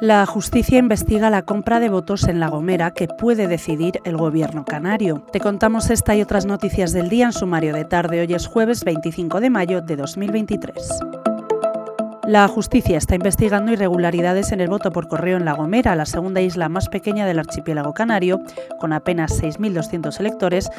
La 0.00 0.24
justicia 0.24 0.78
investiga 0.78 1.28
la 1.28 1.42
compra 1.42 1.78
de 1.78 1.90
votos 1.90 2.24
en 2.24 2.40
La 2.40 2.48
Gomera 2.48 2.92
que 2.92 3.06
puede 3.06 3.46
decidir 3.48 4.00
el 4.04 4.16
gobierno 4.16 4.64
canario. 4.64 5.22
Te 5.30 5.40
contamos 5.40 5.90
esta 5.90 6.16
y 6.16 6.22
otras 6.22 6.46
noticias 6.46 6.92
del 6.92 7.10
día 7.10 7.26
en 7.26 7.32
sumario 7.32 7.74
de 7.74 7.84
tarde. 7.84 8.22
Hoy 8.22 8.32
es 8.32 8.46
jueves 8.46 8.82
25 8.82 9.40
de 9.40 9.50
mayo 9.50 9.82
de 9.82 9.96
2023. 9.96 11.00
La 12.30 12.48
justicia 12.48 12.96
está 12.96 13.16
investigando 13.16 13.72
irregularidades 13.72 14.52
en 14.52 14.60
el 14.60 14.68
voto 14.68 14.92
por 14.92 15.08
correo 15.08 15.36
en 15.36 15.44
La 15.44 15.52
Gomera, 15.52 15.96
la 15.96 16.06
segunda 16.06 16.40
isla 16.40 16.68
más 16.68 16.88
pequeña 16.88 17.26
del 17.26 17.40
archipiélago 17.40 17.92
canario, 17.92 18.40
con 18.78 18.92
apenas 18.92 19.42
6.200 19.42 20.18
electores, 20.20 20.70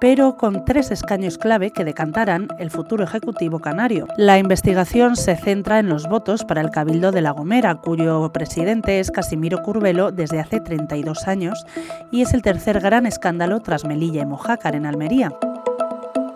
pero 0.00 0.36
con 0.36 0.64
tres 0.64 0.90
escaños 0.90 1.38
clave 1.38 1.70
que 1.70 1.84
decantarán 1.84 2.48
el 2.58 2.70
futuro 2.70 3.04
ejecutivo 3.04 3.60
canario. 3.60 4.06
La 4.16 4.38
investigación 4.38 5.16
se 5.16 5.36
centra 5.36 5.78
en 5.78 5.88
los 5.88 6.08
votos 6.08 6.44
para 6.44 6.62
el 6.62 6.70
Cabildo 6.70 7.12
de 7.12 7.20
La 7.20 7.30
Gomera, 7.30 7.76
cuyo 7.76 8.32
presidente 8.32 8.98
es 8.98 9.10
Casimiro 9.10 9.62
Curvelo 9.62 10.10
desde 10.10 10.40
hace 10.40 10.60
32 10.60 11.28
años 11.28 11.66
y 12.10 12.22
es 12.22 12.32
el 12.34 12.42
tercer 12.42 12.80
gran 12.80 13.06
escándalo 13.06 13.60
tras 13.60 13.84
Melilla 13.84 14.22
y 14.22 14.26
Mojácar 14.26 14.74
en 14.74 14.86
Almería. 14.86 15.32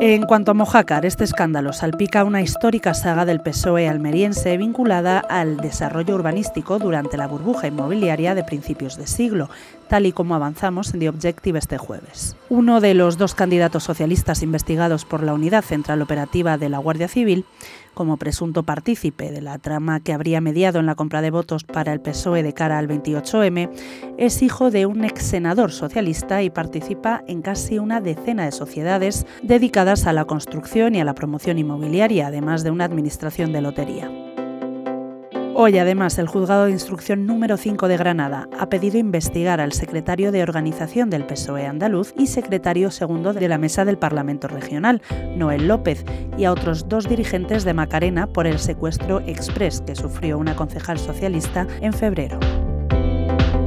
En 0.00 0.22
cuanto 0.26 0.52
a 0.52 0.54
Mojácar, 0.54 1.04
este 1.04 1.24
escándalo 1.24 1.72
salpica 1.72 2.22
una 2.22 2.40
histórica 2.40 2.94
saga 2.94 3.24
del 3.24 3.40
PSOE 3.40 3.88
almeriense 3.88 4.56
vinculada 4.56 5.18
al 5.18 5.56
desarrollo 5.56 6.14
urbanístico 6.14 6.78
durante 6.78 7.16
la 7.16 7.26
burbuja 7.26 7.66
inmobiliaria 7.66 8.36
de 8.36 8.44
principios 8.44 8.96
de 8.96 9.08
siglo, 9.08 9.50
tal 9.88 10.06
y 10.06 10.12
como 10.12 10.34
avanzamos 10.34 10.94
en 10.94 11.00
The 11.00 11.08
Objective 11.08 11.58
este 11.58 11.78
jueves. 11.78 12.36
Uno 12.48 12.80
de 12.80 12.94
los 12.94 13.18
dos 13.18 13.34
candidatos 13.34 13.84
socialistas 13.84 14.42
investigados 14.42 15.04
por 15.04 15.22
la 15.22 15.34
Unidad 15.34 15.64
Central 15.64 16.02
Operativa 16.02 16.58
de 16.58 16.68
la 16.68 16.78
Guardia 16.78 17.08
Civil, 17.08 17.44
como 17.94 18.16
presunto 18.16 18.62
partícipe 18.62 19.32
de 19.32 19.40
la 19.40 19.58
trama 19.58 20.00
que 20.00 20.12
habría 20.12 20.40
mediado 20.40 20.78
en 20.78 20.86
la 20.86 20.94
compra 20.94 21.20
de 21.20 21.32
votos 21.32 21.64
para 21.64 21.92
el 21.92 22.00
PSOE 22.00 22.44
de 22.44 22.54
cara 22.54 22.78
al 22.78 22.86
28M, 22.86 23.70
es 24.18 24.42
hijo 24.42 24.70
de 24.70 24.86
un 24.86 25.04
ex 25.04 25.22
senador 25.22 25.72
socialista 25.72 26.42
y 26.42 26.50
participa 26.50 27.24
en 27.26 27.42
casi 27.42 27.78
una 27.78 28.00
decena 28.00 28.44
de 28.44 28.52
sociedades 28.52 29.26
dedicadas 29.42 30.06
a 30.06 30.12
la 30.12 30.26
construcción 30.26 30.94
y 30.94 31.00
a 31.00 31.04
la 31.04 31.14
promoción 31.14 31.58
inmobiliaria, 31.58 32.28
además 32.28 32.62
de 32.62 32.70
una 32.70 32.84
administración 32.84 33.52
de 33.52 33.62
lotería. 33.62 34.27
Hoy, 35.60 35.76
además, 35.76 36.16
el 36.18 36.28
juzgado 36.28 36.66
de 36.66 36.70
instrucción 36.70 37.26
número 37.26 37.56
5 37.56 37.88
de 37.88 37.96
Granada 37.96 38.48
ha 38.60 38.68
pedido 38.68 38.96
investigar 38.96 39.60
al 39.60 39.72
secretario 39.72 40.30
de 40.30 40.44
organización 40.44 41.10
del 41.10 41.26
PSOE 41.26 41.66
andaluz 41.66 42.14
y 42.16 42.28
secretario 42.28 42.92
segundo 42.92 43.32
de 43.32 43.48
la 43.48 43.58
mesa 43.58 43.84
del 43.84 43.98
Parlamento 43.98 44.46
Regional, 44.46 45.02
Noel 45.34 45.66
López, 45.66 46.04
y 46.36 46.44
a 46.44 46.52
otros 46.52 46.88
dos 46.88 47.08
dirigentes 47.08 47.64
de 47.64 47.74
Macarena 47.74 48.28
por 48.28 48.46
el 48.46 48.60
secuestro 48.60 49.18
express 49.26 49.80
que 49.80 49.96
sufrió 49.96 50.38
una 50.38 50.54
concejal 50.54 50.96
socialista 50.96 51.66
en 51.80 51.92
febrero. 51.92 52.38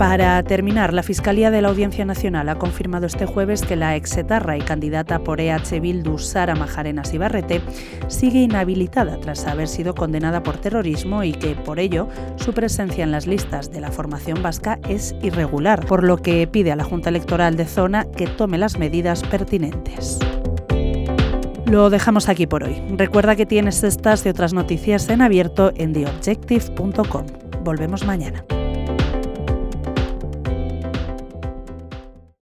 Para 0.01 0.41
terminar, 0.41 0.95
la 0.95 1.03
Fiscalía 1.03 1.51
de 1.51 1.61
la 1.61 1.67
Audiencia 1.67 2.05
Nacional 2.05 2.49
ha 2.49 2.57
confirmado 2.57 3.05
este 3.05 3.27
jueves 3.27 3.61
que 3.61 3.75
la 3.75 3.95
exetarra 3.95 4.57
y 4.57 4.61
candidata 4.61 5.19
por 5.19 5.39
EH 5.39 5.79
Bildu 5.79 6.17
Sara 6.17 6.55
Majarenas 6.55 7.13
Ibarrete 7.13 7.61
sigue 8.07 8.39
inhabilitada 8.39 9.19
tras 9.19 9.45
haber 9.45 9.67
sido 9.67 9.93
condenada 9.93 10.41
por 10.41 10.57
terrorismo 10.57 11.23
y 11.23 11.33
que, 11.33 11.53
por 11.53 11.77
ello, 11.77 12.07
su 12.37 12.51
presencia 12.51 13.03
en 13.03 13.11
las 13.11 13.27
listas 13.27 13.71
de 13.71 13.79
la 13.79 13.91
formación 13.91 14.41
vasca 14.41 14.79
es 14.89 15.13
irregular, 15.21 15.85
por 15.85 16.03
lo 16.03 16.17
que 16.17 16.47
pide 16.47 16.71
a 16.71 16.75
la 16.75 16.83
Junta 16.83 17.09
Electoral 17.09 17.55
de 17.55 17.65
Zona 17.65 18.05
que 18.05 18.25
tome 18.25 18.57
las 18.57 18.79
medidas 18.79 19.21
pertinentes. 19.21 20.17
Lo 21.67 21.91
dejamos 21.91 22.27
aquí 22.27 22.47
por 22.47 22.63
hoy. 22.63 22.81
Recuerda 22.97 23.35
que 23.35 23.45
tienes 23.45 23.83
estas 23.83 24.25
y 24.25 24.29
otras 24.29 24.51
noticias 24.51 25.07
en 25.09 25.21
abierto 25.21 25.71
en 25.75 25.93
theobjective.com. 25.93 27.27
Volvemos 27.63 28.03
mañana. 28.03 28.43